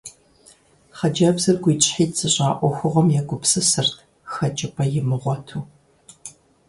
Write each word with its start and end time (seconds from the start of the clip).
Хъыджэбзыр 0.97 1.57
гуитӀщхьитӀ 1.63 2.15
зыщӏа 2.19 2.47
ӏуэхугъуэм 2.57 3.07
егупсысырт, 3.19 3.93
хэкӏыпӏэ 4.31 4.85
имыгъуэту. 4.99 5.59